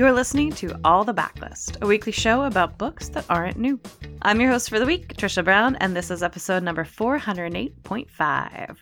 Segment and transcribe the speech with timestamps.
[0.00, 3.78] You're listening to All the Backlist, a weekly show about books that aren't new.
[4.22, 8.76] I'm your host for the week, Trisha Brown, and this is episode number 408.5.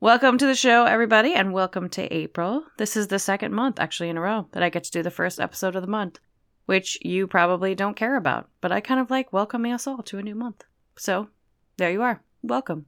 [0.00, 2.64] Welcome to the show, everybody, and welcome to April.
[2.76, 5.10] This is the second month, actually, in a row that I get to do the
[5.10, 6.20] first episode of the month,
[6.66, 10.18] which you probably don't care about, but I kind of like welcoming us all to
[10.18, 10.64] a new month.
[10.98, 11.28] So
[11.78, 12.20] there you are.
[12.42, 12.84] Welcome.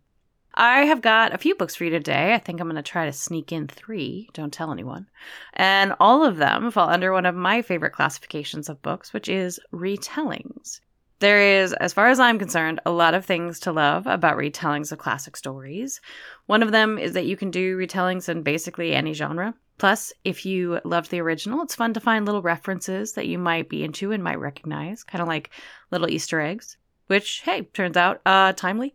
[0.55, 2.35] I have got a few books for you today.
[2.35, 4.29] I think I'm going to try to sneak in three.
[4.33, 5.07] Don't tell anyone.
[5.55, 9.61] And all of them fall under one of my favorite classifications of books, which is
[9.73, 10.81] retellings.
[11.21, 14.91] There is, as far as I'm concerned, a lot of things to love about retellings
[14.91, 16.01] of classic stories.
[16.47, 19.55] One of them is that you can do retellings in basically any genre.
[19.77, 23.69] Plus, if you loved the original, it's fun to find little references that you might
[23.69, 25.51] be into and might recognize, kind of like
[25.91, 28.95] little Easter eggs, which, hey, turns out uh, timely.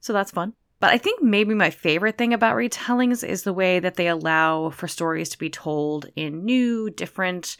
[0.00, 0.54] So that's fun.
[0.84, 4.68] But I think maybe my favorite thing about retellings is the way that they allow
[4.68, 7.56] for stories to be told in new, different,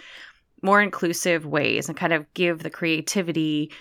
[0.61, 3.73] more inclusive ways and kind of give the creativity,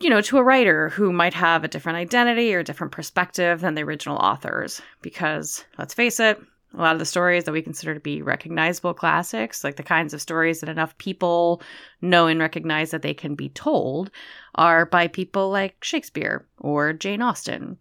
[0.00, 3.60] you know, to a writer who might have a different identity or a different perspective
[3.60, 4.82] than the original authors.
[5.00, 6.36] Because let's face it,
[6.74, 10.12] a lot of the stories that we consider to be recognizable classics, like the kinds
[10.12, 11.62] of stories that enough people
[12.02, 14.10] know and recognize that they can be told,
[14.56, 17.78] are by people like Shakespeare or Jane Austen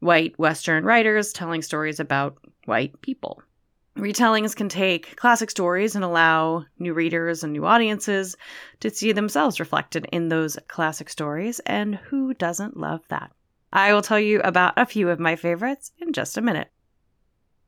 [0.00, 3.42] white Western writers telling stories about white people.
[3.96, 8.36] Retellings can take classic stories and allow new readers and new audiences
[8.78, 13.32] to see themselves reflected in those classic stories, and who doesn't love that?
[13.72, 16.70] I will tell you about a few of my favorites in just a minute.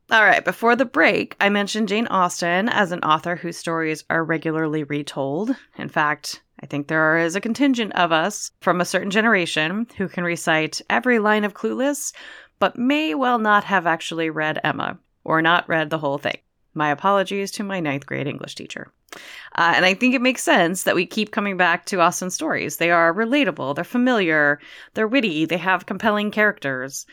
[0.09, 4.23] All right, before the break, I mentioned Jane Austen as an author whose stories are
[4.23, 5.55] regularly retold.
[5.77, 10.07] In fact, I think there is a contingent of us from a certain generation who
[10.07, 12.13] can recite every line of Clueless,
[12.59, 16.37] but may well not have actually read Emma or not read the whole thing.
[16.73, 18.91] My apologies to my ninth grade English teacher.
[19.57, 22.77] Uh, and I think it makes sense that we keep coming back to Austen's stories.
[22.77, 24.59] They are relatable, they're familiar,
[24.93, 27.05] they're witty, they have compelling characters.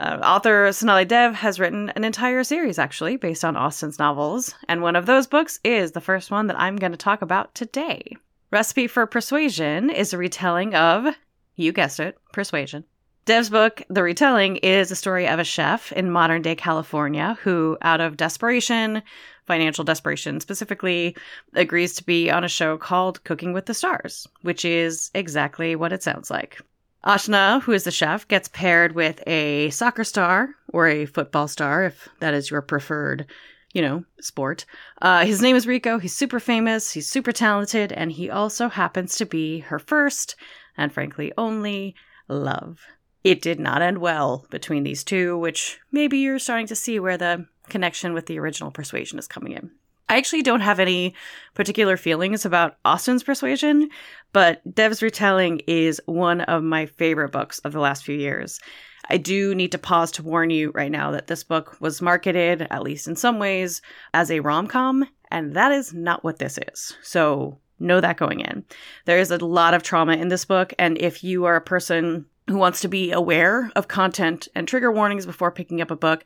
[0.00, 4.82] Uh, author Sonali Dev has written an entire series, actually, based on Austen's novels, and
[4.82, 8.16] one of those books is the first one that I'm going to talk about today.
[8.54, 11.12] Recipe for Persuasion is a retelling of,
[11.56, 12.84] you guessed it, Persuasion.
[13.24, 17.76] Dev's book, The Retelling, is a story of a chef in modern day California who,
[17.82, 19.02] out of desperation,
[19.44, 21.16] financial desperation specifically,
[21.54, 25.92] agrees to be on a show called Cooking with the Stars, which is exactly what
[25.92, 26.60] it sounds like.
[27.04, 31.86] Ashna, who is the chef, gets paired with a soccer star or a football star,
[31.86, 33.26] if that is your preferred
[33.74, 34.64] you know, sport.
[35.02, 35.98] Uh, his name is Rico.
[35.98, 36.92] He's super famous.
[36.92, 37.92] He's super talented.
[37.92, 40.36] And he also happens to be her first
[40.78, 41.94] and frankly only
[42.28, 42.80] love.
[43.24, 47.18] It did not end well between these two, which maybe you're starting to see where
[47.18, 49.70] the connection with the original persuasion is coming in.
[50.08, 51.14] I actually don't have any
[51.54, 53.88] particular feelings about Austen's Persuasion,
[54.34, 58.60] but Dev's retelling is one of my favorite books of the last few years.
[59.08, 62.66] I do need to pause to warn you right now that this book was marketed,
[62.70, 63.82] at least in some ways,
[64.12, 66.96] as a rom com, and that is not what this is.
[67.02, 68.64] So know that going in.
[69.04, 72.26] There is a lot of trauma in this book, and if you are a person
[72.48, 76.24] who wants to be aware of content and trigger warnings before picking up a book,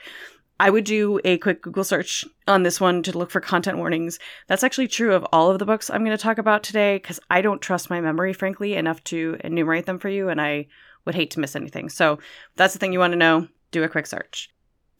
[0.61, 4.19] I would do a quick Google search on this one to look for content warnings.
[4.49, 7.21] That's actually true of all of the books I'm going to talk about today because
[7.31, 10.67] I don't trust my memory, frankly, enough to enumerate them for you, and I
[11.09, 11.89] would hate to miss anything.
[11.89, 12.19] So
[12.57, 13.49] that's the thing you want to know.
[13.71, 14.51] Do a quick search.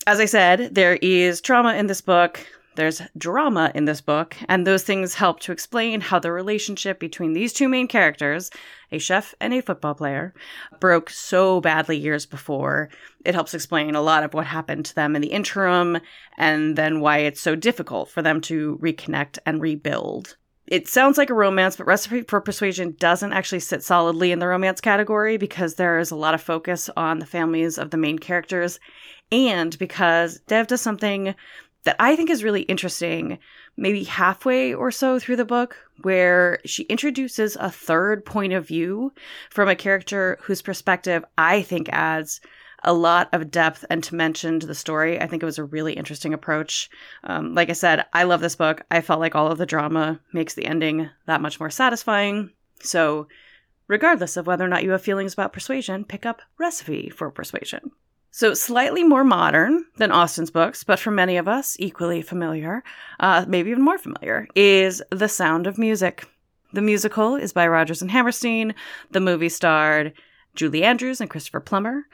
[0.07, 2.41] As I said, there is trauma in this book.
[2.77, 7.35] There's drama in this book, and those things help to explain how the relationship between
[7.35, 8.51] these two main characters,
[8.91, 10.33] a chef and a football player,
[10.81, 12.89] broke so badly years before.
[13.23, 15.99] It helps explain a lot of what happened to them in the interim,
[16.39, 20.38] and then why it's so difficult for them to reconnect and rebuild
[20.71, 24.47] it sounds like a romance, but Recipe for Persuasion doesn't actually sit solidly in the
[24.47, 28.19] romance category because there is a lot of focus on the families of the main
[28.19, 28.79] characters.
[29.33, 31.35] And because Dev does something
[31.85, 33.39] that I think is really interesting,
[33.77, 39.13] maybe halfway or so through the book, where she introduces a third point of view
[39.51, 42.41] from a character whose perspective I think adds
[42.85, 45.21] a lot of depth and to mention the story.
[45.21, 46.89] I think it was a really interesting approach.
[47.25, 48.83] Um, like I said, I love this book.
[48.91, 52.51] I felt like all of the drama makes the ending that much more satisfying.
[52.81, 53.27] So,
[53.89, 57.91] regardless of whether or not you have feelings about persuasion, pick up Recipe for Persuasion.
[58.31, 62.85] So, slightly more modern than Austen's books, but for many of us, equally familiar,
[63.19, 66.29] uh, maybe even more familiar, is The Sound of Music.
[66.73, 68.75] The musical is by Rodgers and Hammerstein.
[69.11, 70.13] The movie starred
[70.55, 72.05] Julie Andrews and Christopher Plummer,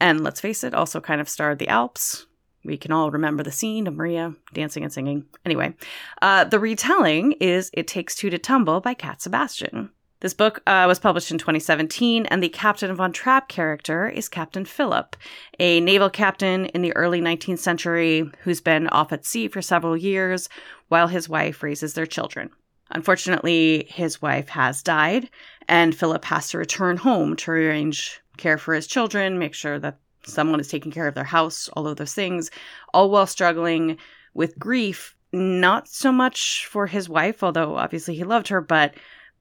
[0.00, 2.26] and let's face it, also kind of starred the Alps.
[2.64, 5.26] We can all remember the scene of Maria dancing and singing.
[5.44, 5.74] Anyway,
[6.22, 9.90] uh, the retelling is It Takes Two to Tumble by Cat Sebastian.
[10.20, 14.64] This book uh, was published in 2017, and the Captain von Trapp character is Captain
[14.64, 15.16] Philip,
[15.58, 19.94] a naval captain in the early 19th century who's been off at sea for several
[19.94, 20.48] years
[20.88, 22.48] while his wife raises their children.
[22.90, 25.28] Unfortunately, his wife has died,
[25.68, 29.98] and Philip has to return home to arrange care for his children, make sure that
[30.24, 32.50] someone is taking care of their house, all of those things,
[32.92, 33.98] all while struggling
[34.34, 38.94] with grief, not so much for his wife, although obviously he loved her, but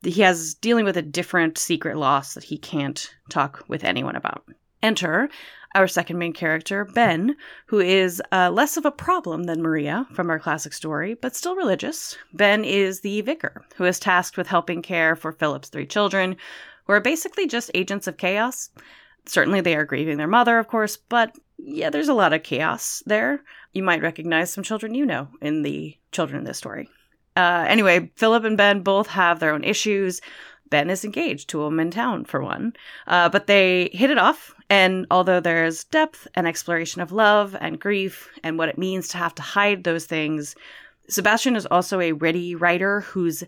[0.03, 4.43] he has dealing with a different secret loss that he can't talk with anyone about.
[4.81, 5.29] Enter
[5.75, 7.35] our second main character, Ben,
[7.67, 11.55] who is uh, less of a problem than Maria from our classic story, but still
[11.55, 12.17] religious.
[12.33, 16.35] Ben is the vicar who is tasked with helping care for Philip's three children,
[16.85, 18.69] who are basically just agents of chaos.
[19.25, 23.01] Certainly, they are grieving their mother, of course, but yeah, there's a lot of chaos
[23.05, 23.41] there.
[23.73, 26.89] You might recognize some children you know in the children in this story.
[27.35, 30.21] Uh, anyway, Philip and Ben both have their own issues.
[30.69, 32.73] Ben is engaged to a woman in town, for one,
[33.07, 34.55] uh, but they hit it off.
[34.69, 39.17] And although there's depth and exploration of love and grief and what it means to
[39.17, 40.55] have to hide those things,
[41.09, 43.43] Sebastian is also a ready writer whose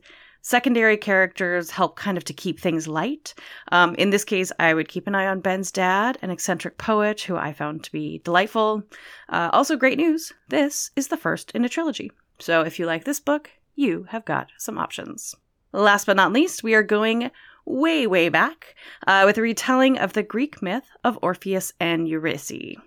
[0.45, 3.33] secondary characters help kind of to keep things light.
[3.71, 7.21] Um, in this case, I would keep an eye on Ben's dad, an eccentric poet
[7.21, 8.83] who I found to be delightful.
[9.27, 12.11] Uh, also, great news this is the first in a trilogy.
[12.37, 15.33] So if you like this book, you have got some options.
[15.71, 17.31] Last but not least, we are going
[17.65, 18.75] way, way back
[19.07, 22.77] uh, with a retelling of the Greek myth of Orpheus and Eurydice.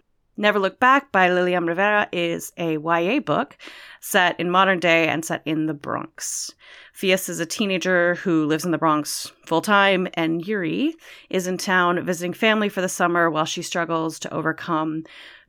[0.41, 3.59] Never Look Back by Lilliam Rivera is a YA book
[4.01, 6.55] set in modern day and set in the Bronx.
[6.93, 10.93] Pheus is a teenager who lives in the Bronx full time, and Eury
[11.29, 15.03] is in town visiting family for the summer while she struggles to overcome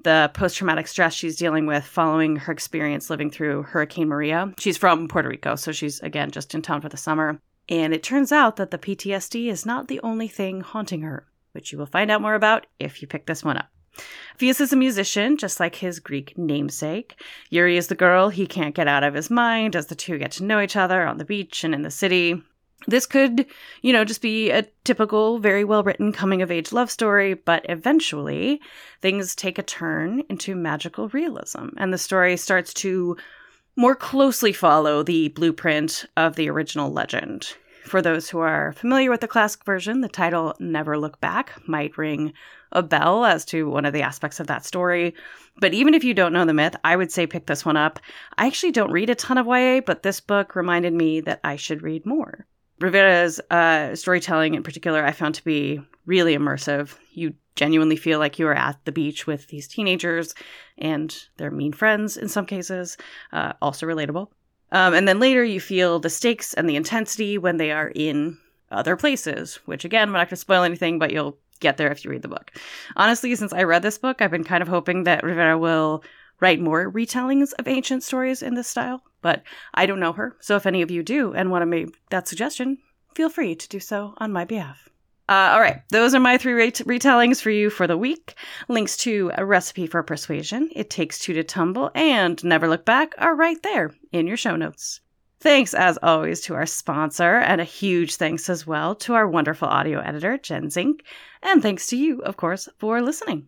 [0.04, 4.52] the post traumatic stress she's dealing with following her experience living through Hurricane Maria.
[4.58, 7.40] She's from Puerto Rico, so she's again just in town for the summer.
[7.70, 11.72] And it turns out that the PTSD is not the only thing haunting her, which
[11.72, 13.70] you will find out more about if you pick this one up.
[14.38, 17.22] Pheus is a musician, just like his Greek namesake.
[17.52, 20.32] Eury is the girl he can't get out of his mind as the two get
[20.34, 22.42] to know each other on the beach and in the city.
[22.88, 23.46] This could,
[23.82, 27.66] you know, just be a typical, very well written coming of age love story, but
[27.68, 28.62] eventually
[29.02, 33.18] things take a turn into magical realism, and the story starts to
[33.76, 37.56] more closely follow the blueprint of the original legend.
[37.90, 41.98] For those who are familiar with the classic version, the title Never Look Back might
[41.98, 42.34] ring
[42.72, 45.16] a bell as to one of the aspects of that story.
[45.60, 48.00] But even if you don't know the myth, I would say pick this one up.
[48.38, 51.56] I actually don't read a ton of YA, but this book reminded me that I
[51.56, 52.46] should read more.
[52.80, 56.96] Rivera's uh, storytelling in particular, I found to be really immersive.
[57.14, 60.36] You genuinely feel like you are at the beach with these teenagers
[60.78, 62.98] and their mean friends in some cases,
[63.34, 64.28] uh, also relatable.
[64.71, 68.38] Um, and then later you feel the stakes and the intensity when they are in
[68.71, 72.04] other places, which again, I'm not going to spoil anything, but you'll get there if
[72.06, 72.51] you read the book.
[72.95, 76.04] Honestly, since I read this book, I've been kind of hoping that Rivera will
[76.39, 79.44] write more retellings of ancient stories in this style, but
[79.74, 80.38] I don't know her.
[80.39, 82.77] So if any of you do and want to make that suggestion,
[83.13, 84.89] feel free to do so on my behalf.
[85.30, 88.33] Uh, all right, those are my three ret- retellings for you for the week.
[88.68, 93.14] Links to A Recipe for Persuasion, It Takes Two to Tumble, and Never Look Back
[93.19, 95.02] are right there in your show notes.
[95.40, 99.68] Thanks, as always, to our sponsor, and a huge thanks as well to our wonderful
[99.68, 101.04] audio editor, Jen Zink,
[101.44, 103.48] and thanks to you, of course, for listening.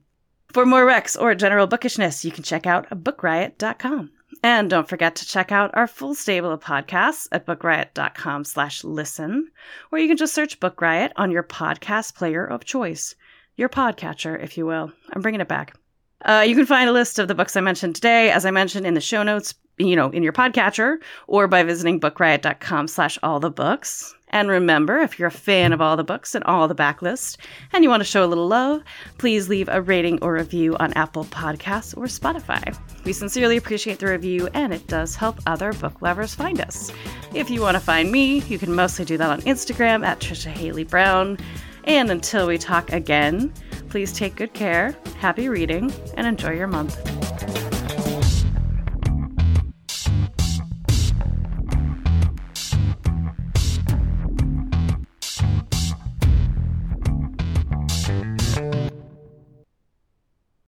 [0.54, 4.12] For more Rex or general bookishness, you can check out bookriot.com.
[4.44, 9.52] And don't forget to check out our full stable of podcasts at bookriot.com slash listen,
[9.92, 13.16] or you can just search Book Riot on your podcast player of choice,
[13.56, 14.92] your podcatcher, if you will.
[15.14, 15.76] I'm bringing it back.
[16.24, 18.86] Uh, you can find a list of the books I mentioned today, as I mentioned
[18.86, 20.98] in the show notes, you know, in your podcatcher
[21.28, 24.14] or by visiting bookriot.com slash all the books.
[24.32, 27.38] And remember, if you're a fan of all the books and all the backlist
[27.74, 28.82] and you want to show a little love,
[29.18, 32.76] please leave a rating or review on Apple Podcasts or Spotify.
[33.04, 36.92] We sincerely appreciate the review and it does help other book lovers find us.
[37.34, 40.50] If you want to find me, you can mostly do that on Instagram at Trisha
[40.50, 41.38] Haley Brown.
[41.84, 43.54] And until we talk again,
[43.90, 47.21] please take good care, happy reading, and enjoy your month.